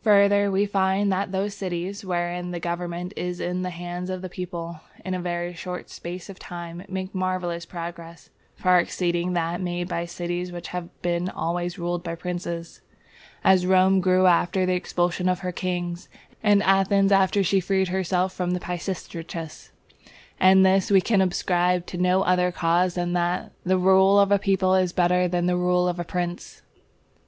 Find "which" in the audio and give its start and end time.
10.52-10.68